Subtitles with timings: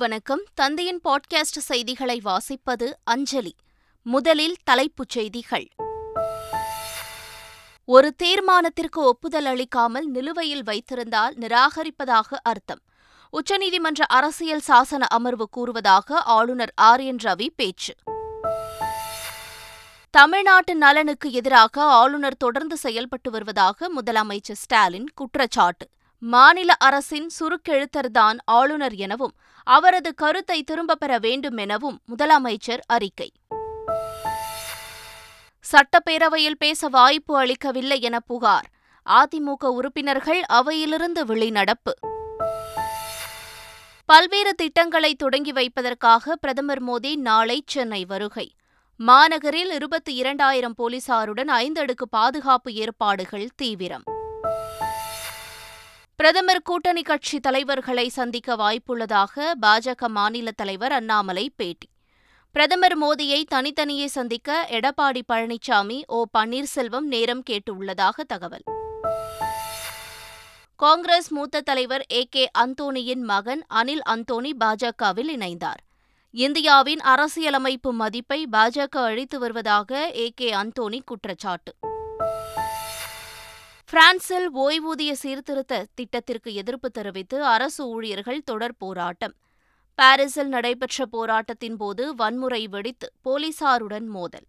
[0.00, 3.52] வணக்கம் தந்தையின் பாட்காஸ்ட் செய்திகளை வாசிப்பது அஞ்சலி
[4.06, 5.66] முதலில் தலைப்புச் செய்திகள்
[7.84, 12.82] ஒரு தீர்மானத்திற்கு ஒப்புதல் அளிக்காமல் நிலுவையில் வைத்திருந்தால் நிராகரிப்பதாக அர்த்தம்
[13.32, 17.94] உச்சநீதிமன்ற அரசியல் சாசன அமர்வு கூறுவதாக ஆளுநர் ஆர் என் ரவி பேச்சு
[20.10, 25.86] தமிழ்நாட்டு நலனுக்கு எதிராக ஆளுநர் தொடர்ந்து செயல்பட்டு வருவதாக முதலமைச்சர் ஸ்டாலின் குற்றச்சாட்டு
[26.22, 29.34] மாநில அரசின் சுருக்கெழுத்தர்தான் ஆளுநர் எனவும்
[29.66, 33.28] அவரது கருத்தை திரும்பப் பெற வேண்டும் எனவும் முதலமைச்சர் அறிக்கை
[35.64, 38.68] சட்டப்பேரவையில் பேச வாய்ப்பு அளிக்கவில்லை என புகார்
[39.06, 41.92] அதிமுக உறுப்பினர்கள் அவையிலிருந்து வெளிநடப்பு
[44.06, 48.46] பல்வேறு திட்டங்களை தொடங்கி வைப்பதற்காக பிரதமர் மோடி நாளை சென்னை வருகை
[49.00, 54.04] மாநகரில் இருபத்தி இரண்டாயிரம் போலீசாருடன் ஐந்தடுக்கு பாதுகாப்பு ஏற்பாடுகள் தீவிரம்
[56.18, 61.88] பிரதமர் கூட்டணி கட்சி தலைவர்களை சந்திக்க வாய்ப்புள்ளதாக பாஜக மாநில தலைவர் அண்ணாமலை பேட்டி
[62.54, 68.64] பிரதமர் மோடியை தனித்தனியே சந்திக்க எடப்பாடி பழனிசாமி ஓ பன்னீர்செல்வம் நேரம் கேட்டுள்ளதாக தகவல்
[70.76, 75.82] காங்கிரஸ் மூத்த தலைவர் ஏ கே அந்தோனியின் மகன் அனில் அந்தோனி பாஜகவில் இணைந்தார்
[76.34, 81.72] இந்தியாவின் அரசியலமைப்பு மதிப்பை பாஜக அழித்து வருவதாக ஏ கே அந்தோனி குற்றச்சாட்டு
[83.92, 89.34] பிரான்சில் ஓய்வூதிய சீர்திருத்த திட்டத்திற்கு எதிர்ப்பு தெரிவித்து அரசு ஊழியர்கள் தொடர் போராட்டம்
[89.98, 94.46] பாரிஸில் நடைபெற்ற போராட்டத்தின் போது வன்முறை வெடித்து போலீசாருடன் மோதல்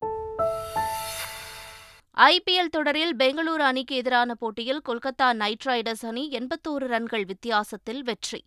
[2.17, 8.41] ஐபிஎல் தொடரில் பெங்களூரு அணிக்கு எதிரான போட்டியில் கொல்கத்தா நைட் ரைடர்ஸ் அணி எண்பத்தோரு ரன்கள் வித்தியாசத்தில் வெற்றி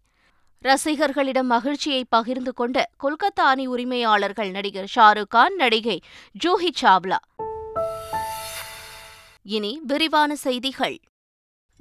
[0.65, 5.99] ரசிகர்களிடம் மகிழ்ச்சியை பகிர்ந்து கொண்ட கொல்கத்தா அணி உரிமையாளர்கள் நடிகர் ஷாருக் கான் நடிகை
[6.45, 7.19] ஜூஹி சாவ்லா
[9.47, 10.97] இனி விரிவான செய்திகள்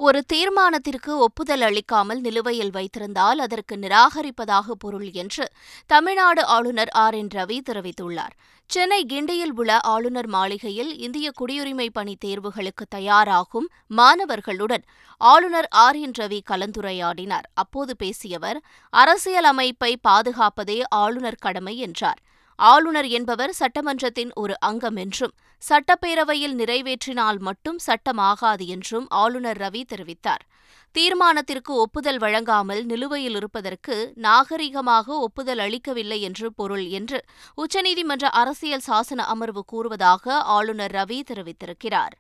[0.00, 5.45] ஒரு தீர்மானத்திற்கு ஒப்புதல் அளிக்காமல் நிலுவையில் வைத்திருந்தால் அதற்கு நிராகரிப்பதாக பொருள் என்று
[5.85, 8.33] தமிழ்நாடு ஆளுநர் ஆர் என் ரவி தெரிவித்துள்ளார்
[8.69, 13.67] சென்னை கிண்டியில் உள்ள ஆளுநர் மாளிகையில் இந்திய குடியுரிமை பணி தேர்வுகளுக்கு தயாராகும்
[13.91, 14.85] மாணவர்களுடன்
[15.21, 18.59] ஆளுநர் ஆர் என் ரவி கலந்துரையாடினார் அப்போது பேசிய அவர்
[18.93, 22.21] அரசியலமைப்பை பாதுகாப்பதே ஆளுநர் கடமை என்றார்
[22.59, 25.33] ஆளுநர் என்பவர் சட்டமன்றத்தின் ஒரு அங்கம் என்றும்
[25.63, 30.43] சட்டப்பேரவையில் நிறைவேற்றினால் மட்டும் சட்டமாகாது என்றும் ஆளுநர் ரவி தெரிவித்தார்
[30.95, 33.95] தீர்மானத்திற்கு ஒப்புதல் வழங்காமல் நிலுவையில் இருப்பதற்கு
[34.21, 37.19] நாகரிகமாக ஒப்புதல் அளிக்கவில்லை என்று பொருள் என்று
[37.57, 42.15] உச்சநீதிமன்ற அரசியல் சாசன அமர்வு கூறுவதாக ஆளுநர் ரவி தெரிவித்திருக்கிறார்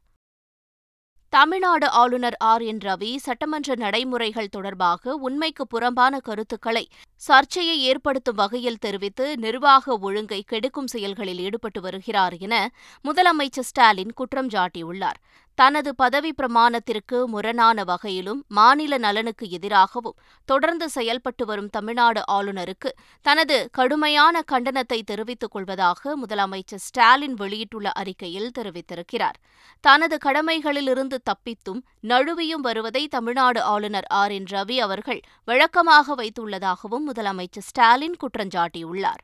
[1.33, 6.83] தமிழ்நாடு ஆளுநர் ஆர் என் ரவி சட்டமன்ற நடைமுறைகள் தொடர்பாக உண்மைக்கு புறம்பான கருத்துக்களை
[7.21, 12.55] சர்ச்சையை ஏற்படுத்தும் வகையில் தெரிவித்து நிர்வாக ஒழுங்கை கெடுக்கும் செயல்களில் ஈடுபட்டு வருகிறார் என
[13.05, 15.19] முதலமைச்சர் ஸ்டாலின் குற்றம் சாட்டியுள்ளார்
[15.57, 20.17] தனது பதவி பிரமாணத்திற்கு முரணான வகையிலும் மாநில நலனுக்கு எதிராகவும்
[20.49, 22.89] தொடர்ந்து செயல்பட்டு வரும் தமிழ்நாடு ஆளுநருக்கு
[23.25, 29.39] தனது கடுமையான கண்டனத்தை தெரிவித்துக் கொள்வதாக முதலமைச்சர் ஸ்டாலின் வெளியிட்டுள்ள அறிக்கையில் தெரிவித்திருக்கிறார்
[29.83, 35.21] தனது கடமைகளிலிருந்து தப்பித்தும் நழுவியும் வருவதை தமிழ்நாடு ஆளுநர் ஆர் என் ரவி அவர்கள்
[35.47, 39.23] வழக்கமாக வைத்துள்ளதாகவும் முதலமைச்சர் ஸ்டாலின் குற்றஞ்சாட்டியுள்ளார்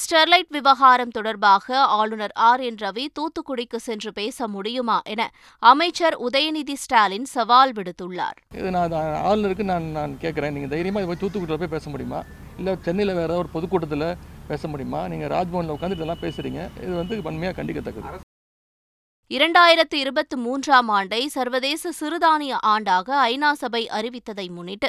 [0.00, 5.24] ஸ்டெர்லைட் விவகாரம் தொடர்பாக ஆளுநர் ஆர் என் ரவி தூத்துக்குடிக்கு சென்று பேச முடியுமா என
[5.62, 8.96] அமைச்சர் உதயநிதி ஸ்டாலின் சவால் விடுத்துள்ளார் இது நான்
[9.22, 12.20] ஆளுநருக்கு நான் நான் கேட்குறேன் நீங்கள் தைரியமாக போய் தூத்துக்குடியில் போய் பேச முடியுமா
[12.58, 14.08] இல்லை சென்னையில் வேறு ஒரு பொதுக்கூட்டத்தில்
[14.48, 18.25] பேச முடியுமா நீங்கள் ராஜ்பவனில் உட்காந்து இதெல்லாம் பேசுகிறீங்க இது வந்து வன்மையாக கண்டிக்கத்தக்கது
[19.30, 24.88] இரண்டாயிரத்து இருபத்தி மூன்றாம் ஆண்டை சர்வதேச சிறுதானிய ஆண்டாக ஐநா சபை அறிவித்ததை முன்னிட்டு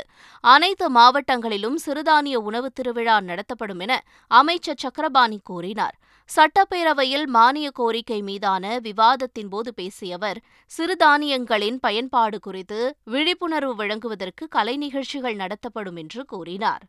[0.44, 3.96] அனைத்து மாவட்டங்களிலும் சிறுதானிய உணவு திருவிழா நடத்தப்படும் என
[4.32, 5.96] அமைச்சர் சக்கரபாணி கூறினார்
[6.30, 10.40] சட்டப்பேரவையில் மானிய கோரிக்கை மீதான விவாதத்தின் போது பேசிய அவர்
[10.72, 12.80] சிறுதானியங்களின் பயன்பாடு குறித்து
[13.06, 16.86] விழிப்புணர்வு வழங்குவதற்கு கலை நிகழ்ச்சிகள் நடத்தப்படும் என்று கூறினார்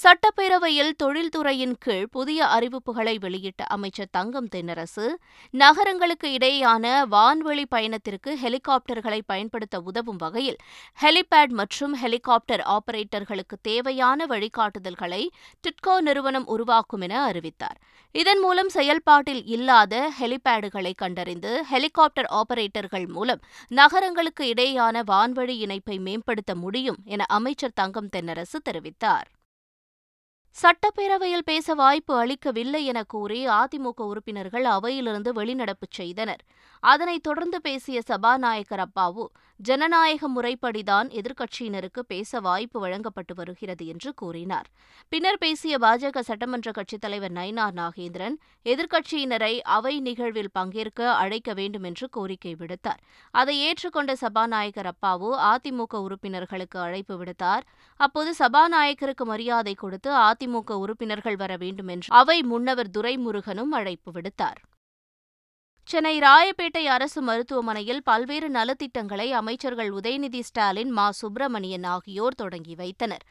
[0.00, 5.04] சட்டப்பேரவையில் தொழில்துறையின் கீழ் புதிய அறிவிப்புகளை வெளியிட்ட அமைச்சர் தங்கம் தென்னரசு
[5.54, 10.58] நகரங்களுக்கு இடையேயான வான்வெளி பயணத்திற்கு ஹெலிகாப்டர்களை பயன்படுத்த உதவும் வகையில்
[10.98, 15.22] ஹெலிபேட் மற்றும் ஹெலிகாப்டர் ஆபரேட்டர்களுக்கு தேவையான வழிகாட்டுதல்களை
[15.64, 17.78] டிட்கோ நிறுவனம் உருவாக்கும் என அறிவித்தார்
[18.14, 23.44] இதன் மூலம் செயல்பாட்டில் இல்லாத ஹெலிபேடுகளை கண்டறிந்து ஹெலிகாப்டர் ஆபரேட்டர்கள் மூலம்
[23.70, 29.30] நகரங்களுக்கு இடையேயான வான்வழி இணைப்பை மேம்படுத்த முடியும் என அமைச்சர் தங்கம் தென்னரசு தெரிவித்தார்
[30.56, 36.42] சட்டப்பேரவையில் பேச வாய்ப்பு அளிக்கவில்லை என கூறி அதிமுக உறுப்பினர்கள் அவையிலிருந்து வெளிநடப்பு செய்தனர்
[36.82, 39.24] அதனைத் தொடர்ந்து பேசிய சபாநாயகர் அப்பாவு
[39.60, 44.68] ஜனநாயக முறைப்படிதான் எதிர்க்கட்சியினருக்கு பேச வாய்ப்பு வழங்கப்பட்டு வருகிறது என்று கூறினார்
[45.12, 48.36] பின்னர் பேசிய பாஜக சட்டமன்ற கட்சித் தலைவர் நயினார் நாகேந்திரன்
[48.66, 53.02] எதிர்க்கட்சியினரை அவை நிகழ்வில் பங்கேற்க அழைக்க வேண்டும் என்று கோரிக்கை விடுத்தார்
[53.34, 57.66] அதை ஏற்றுக்கொண்ட சபாநாயகர் அப்பாவு அதிமுக உறுப்பினர்களுக்கு அழைப்பு விடுத்தார்
[58.00, 60.12] அப்போது சபாநாயகருக்கு மரியாதை கொடுத்து
[60.42, 64.60] அதிமுக உறுப்பினர்கள் வர வேண்டும் என்று அவை முன்னவர் துரைமுருகனும் அழைப்பு விடுத்தார்
[65.88, 73.24] சென்னை ராயப்பேட்டை அரசு மருத்துவமனையில் பல்வேறு நலத்திட்டங்களை அமைச்சர்கள் உதயநிதி ஸ்டாலின் மா சுப்பிரமணியன் ஆகியோர் தொடங்கி வைத்தனர்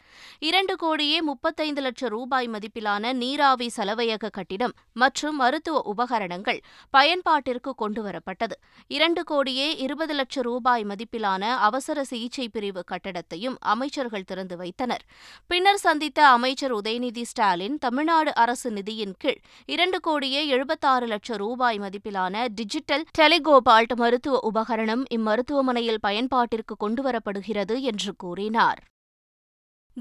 [0.40, 6.60] இரண்டு கோடியே முப்பத்தைந்து லட்சம் ரூபாய் மதிப்பிலான நீராவி செலவையக கட்டிடம் மற்றும் மருத்துவ உபகரணங்கள்
[6.94, 8.58] பயன்பாட்டிற்கு கொண்டுவரப்பட்டது
[8.92, 11.54] இரண்டு கோடியே இருபது லட்சம் ரூபாய் மதிப்பிலான
[11.62, 15.06] அவசர சிகிச்சை பிரிவு கட்டடத்தையும் அமைச்சர்கள் திறந்து வைத்தனர்
[15.50, 19.42] பின்னர் சந்தித்த அமைச்சர் உதயநிதி ஸ்டாலின் தமிழ்நாடு அரசு நிதியின் கீழ்
[19.70, 28.82] இரண்டு கோடியே எழுபத்தாறு லட்சம் ரூபாய் மதிப்பிலான டிஜிட்டல் டெலிகோபால்ட் மருத்துவ உபகரணம் இம்மருத்துவமனையில் பயன்பாட்டிற்கு கொண்டுவரப்படுகிறது என்று கூறினார்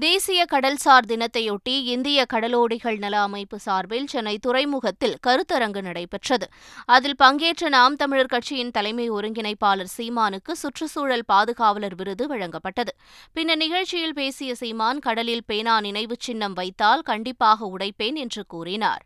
[0.00, 6.47] தேசிய கடல்சார் தினத்தையொட்டி இந்திய கடலோடிகள் நல அமைப்பு சார்பில் சென்னை துறைமுகத்தில் கருத்தரங்கு நடைபெற்றது
[6.85, 12.95] அதில் பங்கேற்ற நாம் தமிழர் கட்சியின் தலைமை ஒருங்கிணைப்பாளர் சீமானுக்கு சுற்றுச்சூழல் பாதுகாவலர் விருது வழங்கப்பட்டது
[13.31, 19.05] பின்னர் நிகழ்ச்சியில் பேசிய சீமான் கடலில் பேனா நினைவு சின்னம் வைத்தால் கண்டிப்பாக உடைப்பேன் என்று கூறினார்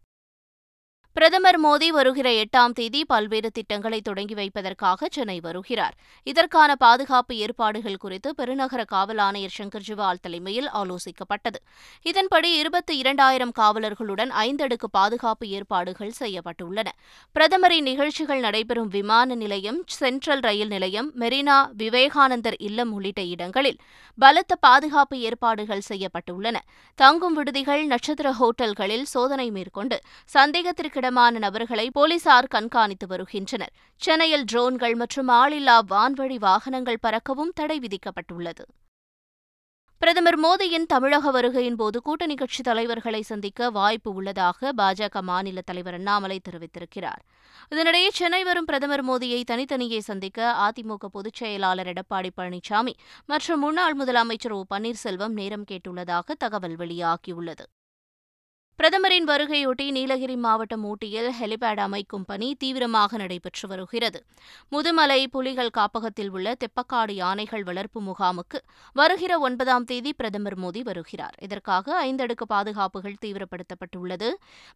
[1.15, 5.93] பிரதமர் மோடி வருகிற எட்டாம் தேதி பல்வேறு திட்டங்களை தொடங்கி வைப்பதற்காக சென்னை வருகிறார்
[6.27, 11.59] இதற்கான பாதுகாப்பு ஏற்பாடுகள் குறித்து பெருநகர காவல் ஆணையர் சங்கர் ஜிவால் தலைமையில் ஆலோசிக்கப்பட்டது
[12.05, 16.93] இதன்படி இருபத்தி இரண்டாயிரம் காவலர்களுடன் ஐந்தடுக்கு பாதுகாப்பு ஏற்பாடுகள் செய்யப்பட்டுள்ளன
[17.35, 23.79] பிரதமரின் நிகழ்ச்சிகள் நடைபெறும் விமான நிலையம் சென்ட்ரல் ரயில் நிலையம் மெரினா விவேகானந்தர் இல்லம் உள்ளிட்ட இடங்களில்
[24.17, 26.57] பலத்த பாதுகாப்பு ஏற்பாடுகள் செய்யப்பட்டுள்ளன
[26.99, 29.99] தங்கும் விடுதிகள் நட்சத்திர ஹோட்டல்களில் சோதனை மேற்கொண்டு
[30.31, 33.73] சந்தேகத்திற்கு சந்தேகத்திடமான நபர்களை போலீசார் கண்காணித்து வருகின்றனர்
[34.01, 38.65] சென்னையில் ட்ரோன்கள் மற்றும் ஆளில்லா வான்வழி வாகனங்கள் பறக்கவும் தடை விதிக்கப்பட்டுள்ளது
[40.01, 46.37] பிரதமர் மோடியின் தமிழக வருகையின் போது கூட்டணி கட்சி தலைவர்களை சந்திக்க வாய்ப்பு உள்ளதாக பாஜக மாநில தலைவர் அண்ணாமலை
[46.39, 47.21] தெரிவித்திருக்கிறார்
[47.71, 52.95] இதனிடையே சென்னை வரும் பிரதமர் மோடியை தனித்தனியே சந்திக்க அதிமுக பொதுச் செயலாளர் எடப்பாடி பழனிசாமி
[53.29, 57.67] மற்றும் முன்னாள் முதலமைச்சர் ஓ பன்னீர்செல்வம் நேரம் கேட்டுள்ளதாக தகவல் வெளியாகியுள்ளது
[58.79, 64.19] பிரதமரின் வருகையொட்டி நீலகிரி மாவட்டம் ஊட்டியில் ஹெலிபேட் அமைக்கும் பணி தீவிரமாக நடைபெற்று வருகிறது
[64.71, 68.59] முதுமலை புலிகள் காப்பகத்தில் உள்ள தெப்பக்காடு யானைகள் வளர்ப்பு முகாமுக்கு
[68.95, 74.29] வருகிற ஒன்பதாம் தேதி பிரதமர் மோடி வருகிறார் இதற்காக ஐந்தடுக்கு பாதுகாப்புகள் தீவிரப்படுத்தப்பட்டுள்ளது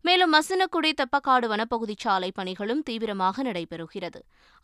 [0.05, 4.21] மேலும் மசினக்குடி தெப்பக்காடு வனப்பகுதி சாலை பணிகளும் தீவிரமாக நடைபெறுகிறது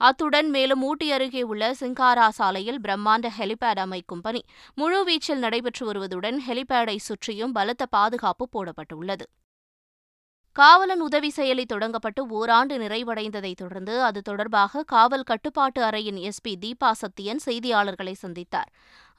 [0.01, 4.44] அத்துடன் மேலும் ஊட்டி அருகே உள்ள சிங்காரா சாலையில் பிரம்மாண்ட ஹெலிபேட் அமைக்கும் பணி
[4.77, 9.25] முழுவீச்சில் நடைபெற்று வருவதுடன் ஹெலிபேடை சுற்றியும் பலத்த பாதுகாப்பு போடப்பட்டுள்ளது
[10.56, 17.41] காவலன் உதவி செயலி தொடங்கப்பட்டு ஓராண்டு நிறைவடைந்ததை தொடர்ந்து அது தொடர்பாக காவல் கட்டுப்பாட்டு அறையின் எஸ்பி தீபா சத்தியன்
[17.45, 18.69] செய்தியாளர்களை சந்தித்தார்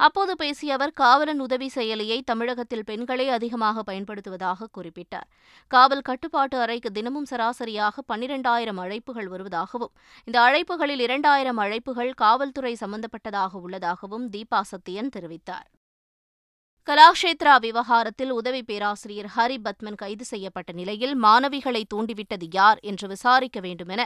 [0.01, 5.29] அப்போது பேசிய அவர் காவலன் உதவி செயலியை தமிழகத்தில் பெண்களே அதிகமாக பயன்படுத்துவதாக குறிப்பிட்டார்
[5.71, 9.95] காவல் கட்டுப்பாட்டு அறைக்கு தினமும் சராசரியாக பன்னிரெண்டாயிரம் அழைப்புகள் வருவதாகவும்
[10.29, 15.69] இந்த அழைப்புகளில் இரண்டாயிரம் அழைப்புகள் காவல்துறை சம்பந்தப்பட்டதாக உள்ளதாகவும் தீபா சத்தியன் தெரிவித்தார்
[16.89, 24.05] கலாஷேத்ரா விவகாரத்தில் உதவி பேராசிரியர் ஹரி பத்மன் கைது செய்யப்பட்ட நிலையில் மாணவிகளை தூண்டிவிட்டது யார் என்று விசாரிக்க வேண்டுமென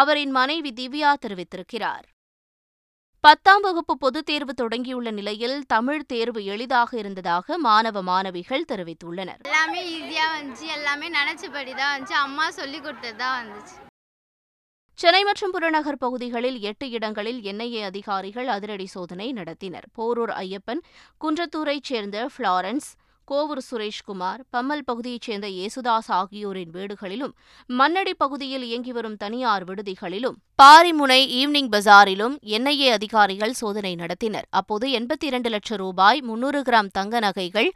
[0.00, 2.06] அவரின் மனைவி திவ்யா தெரிவித்திருக்கிறார்
[3.24, 10.34] பத்தாம் வகுப்பு பொதுத் தேர்வு தொடங்கியுள்ள நிலையில் தமிழ் தேர்வு எளிதாக இருந்ததாக மாணவ மாணவிகள் தெரிவித்துள்ளனர் எல்லாமே ஈஸியாக
[10.34, 13.76] வந்துச்சு எல்லாமே நினைச்சபடி தான் வந்துச்சு அம்மா சொல்லி கொடுத்தது தான் வந்துச்சு
[14.98, 20.82] சென்னை மற்றும் புறநகர் பகுதிகளில் எட்டு இடங்களில் என்ஐஏ அதிகாரிகள் அதிரடி சோதனை நடத்தினர் போரூர் ஐயப்பன்
[21.20, 22.88] குன்றத்தூரைச் சேர்ந்த ஃப்ளாரன்ஸ்
[23.28, 27.34] கோவூர் சுரேஷ்குமார் பம்மல் பகுதியைச் சேர்ந்த யேசுதாஸ் ஆகியோரின் வீடுகளிலும்
[27.70, 35.26] மண்ணடி பகுதியில் இயங்கி வரும் தனியார் விடுதிகளிலும் பாரிமுனை ஈவினிங் பஜாரிலும் என்ஐஏ அதிகாரிகள் சோதனை நடத்தினர் அப்போது எண்பத்தி
[35.26, 37.70] இரண்டு லட்சம் ரூபாய் முன்னூறு கிராம் தங்க நகைகள்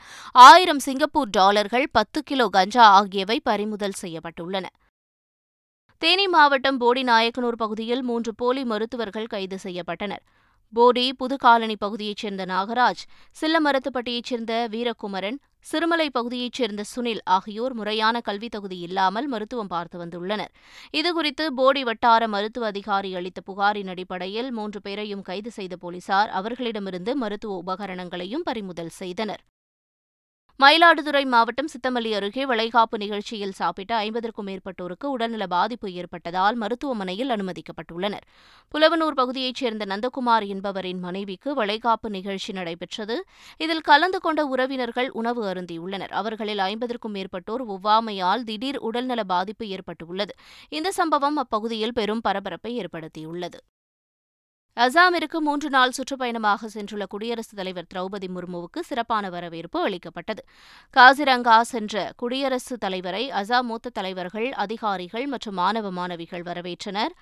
[0.45, 4.69] ஆயிரம் சிங்கப்பூர் டாலர்கள் பத்து கிலோ கஞ்சா ஆகியவை பறிமுதல் செய்யப்பட்டுள்ளன
[6.03, 10.23] தேனி மாவட்டம் போடி நாயக்கனூர் பகுதியில் மூன்று போலி மருத்துவர்கள் கைது செய்யப்பட்டனர்
[10.73, 13.03] போடி புதுகாலனி பகுதியைச் சேர்ந்த நாகராஜ்
[13.37, 15.39] சில்லமரத்துப்பட்டியைச் சேர்ந்த வீரகுமரன்
[15.67, 20.53] சிறுமலை பகுதியைச் சேர்ந்த சுனில் ஆகியோர் முறையான கல்வி தகுதி இல்லாமல் மருத்துவம் பார்த்து வந்துள்ளனர்
[20.95, 27.61] இதுகுறித்து போடி வட்டார மருத்துவ அதிகாரி அளித்த புகாரின் அடிப்படையில் மூன்று பேரையும் கைது செய்த போலீசார் அவர்களிடமிருந்து மருத்துவ
[27.65, 29.43] உபகரணங்களையும் பறிமுதல் செய்தனர்
[30.61, 38.25] மயிலாடுதுறை மாவட்டம் சித்தமல்லி அருகே வளைகாப்பு நிகழ்ச்சியில் சாப்பிட்ட ஐம்பதற்கும் மேற்பட்டோருக்கு உடல்நல பாதிப்பு ஏற்பட்டதால் மருத்துவமனையில் அனுமதிக்கப்பட்டுள்ளனர்
[38.75, 43.19] புலவனூர் பகுதியைச் சேர்ந்த நந்தகுமார் என்பவரின் மனைவிக்கு வளைகாப்பு நிகழ்ச்சி நடைபெற்றது
[43.61, 50.35] இதில் கலந்து கொண்ட உறவினர்கள் உணவு அருந்தியுள்ளனர் அவர்களில் ஐம்பதற்கும் மேற்பட்டோர் ஒவ்வாமையால் திடீர் உடல்நல பாதிப்பு ஏற்பட்டுள்ளது
[50.73, 53.61] இந்த சம்பவம் அப்பகுதியில் பெரும் பரபரப்பை ஏற்படுத்தியுள்ளது
[54.79, 60.43] அசாமிற்கு மூன்று நாள் சுற்றுப்பயணமாக சென்றுள்ள குடியரசுத் தலைவர் திரௌபதி முர்முவுக்கு சிறப்பான வரவேற்பு அளிக்கப்பட்டது
[60.97, 67.15] காசிரங்கா சென்ற குடியரசுத் தலைவரை அசாம் மூத்த தலைவர்கள் அதிகாரிகள் மற்றும் மாணவ மாணவிகள் வரவேற்றனர்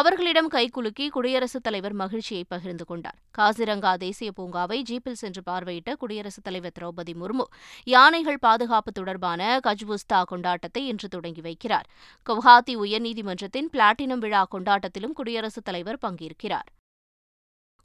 [0.00, 6.76] அவர்களிடம் கைகுலுக்கி குடியரசுத் தலைவர் மகிழ்ச்சியை பகிர்ந்து கொண்டார் காசிரங்கா தேசிய பூங்காவை ஜீப்பில் சென்று பார்வையிட்ட குடியரசுத் தலைவர்
[6.78, 7.48] திரௌபதி முர்மு
[7.86, 11.88] யானைகள் பாதுகாப்பு தொடர்பான கஜ்புஸ்தா கொண்டாட்டத்தை இன்று தொடங்கி வைக்கிறார்
[12.26, 16.70] குவஹாத்தி உயர்நீதிமன்றத்தின் பிளாட்டினம் விழா கொண்டாட்டத்திலும் குடியரசுத் தலைவர் பங்கேற்கிறார்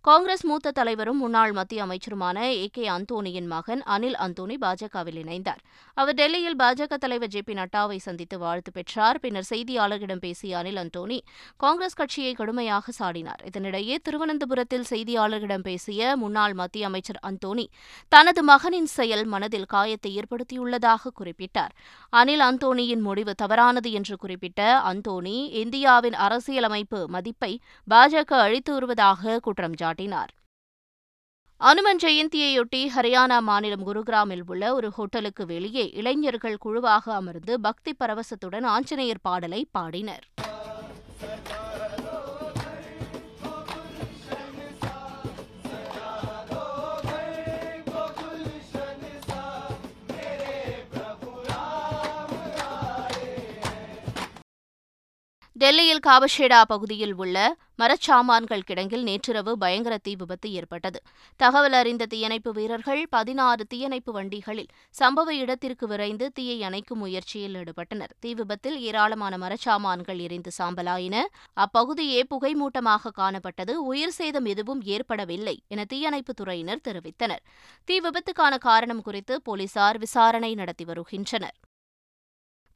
[0.06, 5.60] காங்கிரஸ் மூத்த தலைவரும் முன்னாள் மத்திய அமைச்சருமான ஏ கே அந்தோனியின் மகன் அனில் அந்தோனி பாஜகவில் இணைந்தார்
[5.98, 11.20] அவர் டெல்லியில் பாஜக தலைவர் ஜே பி நட்டாவை சந்தித்து வாழ்த்து பெற்றார் பின்னர் செய்தியாளர்களிடம் பேசிய அனில் அந்தோனி
[11.60, 17.66] காங்கிரஸ் கட்சியை கடுமையாக சாடினார் இதனிடையே திருவனந்தபுரத்தில் செய்தியாளர்களிடம் பேசிய முன்னாள் மத்திய அமைச்சர் அந்தோனி
[18.12, 21.76] தனது மகனின் செயல் மனதில் காயத்தை ஏற்படுத்தியுள்ளதாக குறிப்பிட்டார்
[22.14, 24.62] அனில் அந்தோனியின் முடிவு தவறானது என்று குறிப்பிட்ட
[24.88, 27.54] அந்தோனி இந்தியாவின் அரசியலமைப்பு மதிப்பை
[27.88, 30.32] பாஜக அழித்து வருவதாக குற்றம் சுட்டிக்காட்டினார்
[31.62, 39.24] அனுமன் ஜெயந்தியையொட்டி ஹரியானா மாநிலம் குருகிராமில் உள்ள ஒரு ஹோட்டலுக்கு வெளியே இளைஞர்கள் குழுவாக அமர்ந்து பக்தி பரவசத்துடன் ஆஞ்சநேயர்
[39.24, 40.26] பாடலை பாடினர்
[55.62, 57.38] டெல்லியில் காபஷேடா பகுதியில் உள்ள
[57.80, 61.00] மரச்சாமான்கள் கிடங்கில் நேற்றிரவு பயங்கர தீ விபத்து ஏற்பட்டது
[61.40, 64.72] தகவல் அறிந்த தீயணைப்பு வீரர்கள் பதினாறு தீயணைப்பு வண்டிகளில்
[64.96, 71.26] சம்பவ இடத்திற்கு விரைந்து தீயை அணைக்கும் முயற்சியில் ஈடுபட்டனர் தீ விபத்தில் ஏராளமான மரச்சாமான்கள் எரிந்து சாம்பலாயின
[71.58, 77.44] அப்பகுதியே புகைமூட்டமாக காணப்பட்டது உயிர் சேதம் எதுவும் ஏற்படவில்லை என தீயணைப்பு துறையினர் தெரிவித்தனர்
[77.88, 81.58] தீ விபத்துக்கான காரணம் குறித்து போலீசார் விசாரணை நடத்தி வருகின்றனர்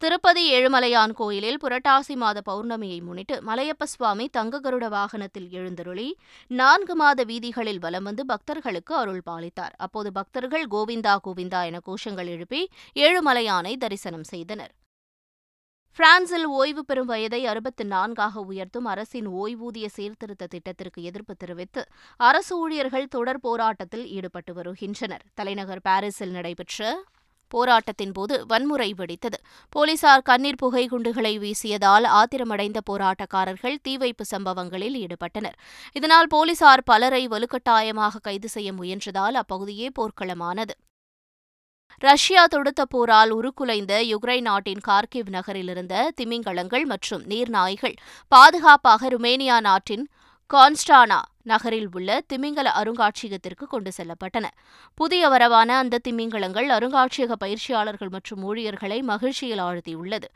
[0.02, 6.08] திருப்பதி ஏழுமலையான் கோயிலில் புரட்டாசி மாத பௌர்ணமியை முன்னிட்டு மலையப்ப சுவாமி தங்க கருட வாகனத்தில் எழுந்தருளி
[6.52, 12.62] நான்கு மாத வீதிகளில் வலம் வந்து பக்தர்களுக்கு அருள் பாலித்தார் அப்போது பக்தர்கள் கோவிந்தா கோவிந்தா என கோஷங்கள் எழுப்பி
[13.00, 14.74] ஏழுமலையானை தரிசனம் செய்தனர்
[16.00, 21.82] பிரான்சில் ஓய்வு பெறும் வயதை அறுபத்து நான்காக உயர்த்தும் அரசின் ஓய்வூதிய சீர்திருத்த திட்டத்திற்கு எதிர்ப்பு தெரிவித்து
[22.20, 26.82] அரசு ஊழியர்கள் தொடர் போராட்டத்தில் ஈடுபட்டு வருகின்றனர் தலைநகர் பாரிஸில் நடைபெற்ற
[27.52, 29.40] போராட்டத்தின் போது வன்முறை வெடித்தது
[29.74, 35.58] போலீசார் கண்ணீர் புகை குண்டுகளை வீசியதால் ஆத்திரமடைந்த போராட்டக்காரர்கள் தீவைப்பு சம்பவங்களில் ஈடுபட்டனர்
[35.96, 40.75] இதனால் போலீசார் பலரை வலுக்கட்டாயமாக கைது செய்ய முயன்றதால் அப்பகுதியே போர்க்களமானது
[42.02, 47.96] ரஷ்யா தொடுத்த போரால் உருக்குலைந்த யுக்ரைன் நாட்டின் கார்கிவ் நகரிலிருந்த திமிங்கலங்கள் மற்றும் நீர்நாய்கள்
[48.32, 50.06] பாதுகாப்பாக ருமேனியா நாட்டின்
[50.50, 51.18] கான்ஸ்டானா
[51.44, 54.48] நகரில் உள்ள திமிங்கல அருங்காட்சியகத்திற்கு கொண்டு செல்லப்பட்டன
[54.98, 60.30] புதிய வரவான அந்த திமிங்கலங்கள் அருங்காட்சியக பயிற்சியாளர்கள் மற்றும் ஊழியர்களை மகிழ்ச்சியில் ஆழ்த்தியுள்ளது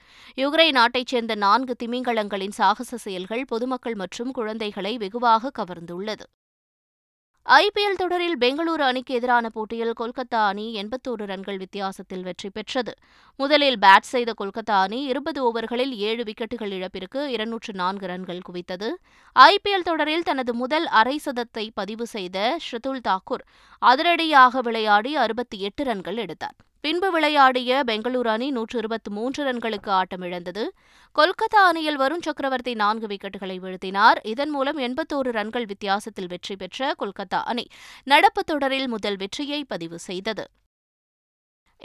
[0.37, 6.27] யுக்ரைன் நாட்டைச் சேர்ந்த நான்கு திமிங்கலங்களின் சாகச செயல்கள் பொதுமக்கள் மற்றும் குழந்தைகளை வெகுவாக கவர்ந்துள்ளது
[7.49, 12.93] ஐபிஎல் தொடரில் பெங்களூரு அணிக்கு எதிரான போட்டியில் கொல்கத்தா அணி எண்பத்தோரு ரன்கள் வித்தியாசத்தில் வெற்றி பெற்றது
[13.39, 18.89] முதலில் பேட் செய்த கொல்கத்தா அணி இருபது ஓவர்களில் ஏழு விக்கெட்டுகள் இழப்பிற்கு இருநூற்று நான்கு ரன்கள் குவித்தது
[19.35, 22.37] ஐபிஎல் தொடரில் தனது முதல் அரை சதத்தை பதிவு செய்த
[22.67, 23.45] ஷிருதுல் தாக்கூர்
[23.81, 30.63] அதிரடியாக விளையாடி அறுபத்தி எட்டு ரன்கள் எடுத்தார் பின்பு விளையாடிய பெங்களூரு அணி நூற்று இருபத்தி மூன்று ரன்களுக்கு ஆட்டமிழந்தது
[31.15, 37.41] கொல்கத்தா அணியில் வருண் சக்கரவர்த்தி நான்கு விக்கெட்டுகளை வீழ்த்தினார் இதன் மூலம் எண்பத்தோரு ரன்கள் வித்தியாசத்தில் வெற்றி பெற்ற கொல்கத்தா
[37.45, 37.65] அணி
[38.07, 40.45] நடப்பு தொடரில் முதல் வெற்றியை பதிவு செய்தது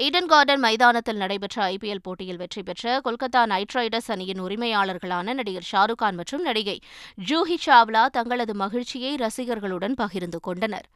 [0.00, 6.01] ஈடன் கார்டன் மைதானத்தில் நடைபெற்ற ஐபிஎல் போட்டியில் வெற்றி பெற்ற கொல்கத்தா நைட் ரைடர்ஸ் அணியின் உரிமையாளர்களான நடிகர் ஷாருக்
[6.01, 6.79] கான் மற்றும் நடிகை
[7.25, 10.89] ஜூஹி சாவ்லா தங்களது மகிழ்ச்சியை ரசிகர்களுடன் பகிர்ந்து கொண்டனர்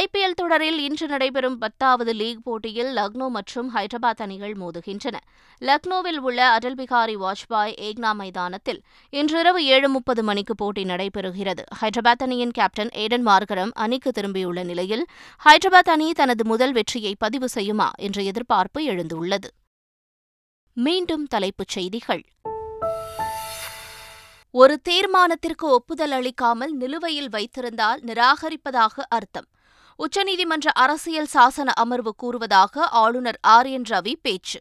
[0.00, 5.16] ஐபிஎல் தொடரில் இன்று நடைபெறும் பத்தாவது லீக் போட்டியில் லக்னோ மற்றும் ஹைதராபாத் அணிகள் மோதுகின்றன
[5.62, 8.80] லக்னோவில் உள்ள அடல் பிகாரி வாஜ்பாய் ஏக்னா மைதானத்தில்
[9.12, 15.04] இன்றிரவு ஏழு முப்பது மணிக்கு போட்டி நடைபெறுகிறது ஹைதராபாத் அணியின் கேப்டன் ஏடன் மார்கரம் அணிக்கு திரும்பியுள்ள நிலையில்
[15.40, 19.50] ஹைதராபாத் அணி தனது முதல் வெற்றியை பதிவு செய்யுமா என்ற எதிர்பார்ப்பு எழுந்துள்ளது
[20.76, 22.22] மீண்டும் தலைப்புச் செய்திகள்
[24.54, 29.48] ஒரு தீர்மானத்திற்கு ஒப்புதல் அளிக்காமல் நிலுவையில் வைத்திருந்தால் நிராகரிப்பதாக அர்த்தம்
[29.98, 34.58] உச்சநீதிமன்ற அரசியல் சாசன அமர்வு கூறுவதாக ஆளுநர் ஆர் என் ரவி பேச்சு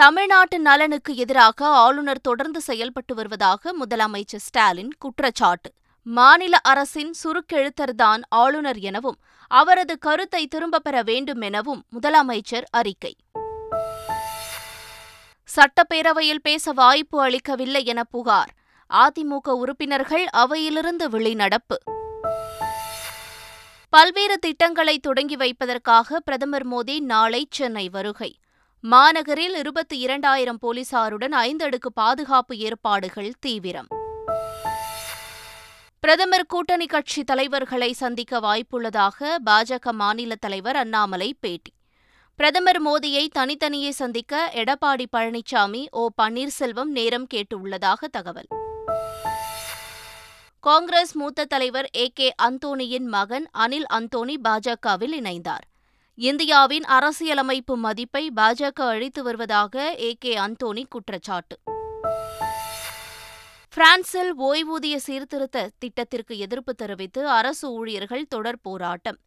[0.00, 5.70] தமிழ்நாட்டு நலனுக்கு எதிராக ஆளுநர் தொடர்ந்து செயல்பட்டு வருவதாக முதலமைச்சர் ஸ்டாலின் குற்றச்சாட்டு
[6.06, 9.18] மாநில அரசின் சுருக்கெழுத்தர்தான் ஆளுநர் எனவும்
[9.50, 13.12] அவரது கருத்தை திரும்பப் பெற வேண்டும் எனவும் முதலமைச்சர் அறிக்கை
[15.50, 18.52] சட்டப்பேரவையில் பேச வாய்ப்பு அளிக்கவில்லை என புகார்
[18.90, 21.76] அதிமுக உறுப்பினர்கள் அவையிலிருந்து வெளிநடப்பு
[23.92, 28.30] பல்வேறு திட்டங்களை தொடங்கி வைப்பதற்காக பிரதமர் மோடி நாளை சென்னை வருகை
[28.84, 33.90] மாநகரில் இருபத்தி இரண்டாயிரம் போலீசாருடன் ஐந்தடுக்கு பாதுகாப்பு ஏற்பாடுகள் தீவிரம்
[36.02, 41.72] பிரதமர் கூட்டணி கட்சி தலைவர்களை சந்திக்க வாய்ப்புள்ளதாக பாஜக மாநில தலைவர் அண்ணாமலை பேட்டி
[42.38, 48.50] பிரதமர் மோடியை தனித்தனியே சந்திக்க எடப்பாடி பழனிசாமி ஓ பன்னீர்செல்வம் நேரம் கேட்டுள்ளதாக தகவல்
[50.64, 55.64] காங்கிரஸ் மூத்த தலைவர் ஏ கே அந்தோனியின் மகன் அனில் அந்தோனி பாஜகவில் இணைந்தார்
[56.18, 59.74] இந்தியாவின் அரசியலமைப்பு மதிப்பை பாஜக அழித்து வருவதாக
[60.00, 61.56] ஏ கே அந்தோனி குற்றச்சாட்டு
[63.76, 69.18] பிரான்சில் ஓய்வூதிய சீர்திருத்த திட்டத்திற்கு எதிர்ப்பு தெரிவித்து அரசு ஊழியர்கள் தொடர் போராட்டம்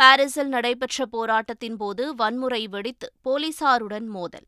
[0.00, 4.46] பாரிஸில் நடைபெற்ற போராட்டத்தின் போது வன்முறை வெடித்து போலீசாருடன் மோதல்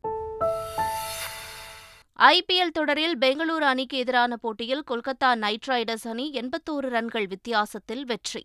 [2.21, 8.43] ஐபிஎல் தொடரில் பெங்களூரு அணிக்கு எதிரான போட்டியில் கொல்கத்தா நைட் ரைடர்ஸ் அணி எண்பத்தோரு ரன்கள் வித்தியாசத்தில் வெற்றி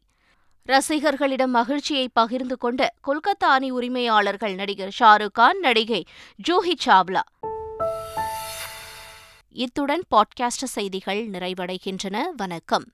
[0.69, 6.02] ரசிகர்களிடம் மகிழ்ச்சியை பகிர்ந்து கொண்ட கொல்கத்தா அணி உரிமையாளர்கள் நடிகர் ஷாருக் கான் நடிகை
[6.49, 7.25] ஜூஹி சாவ்லா
[9.57, 12.88] இத்துடன் பாட்காஸ்ட் செய்திகள் நிறைவடைகின்றன வணக்கம்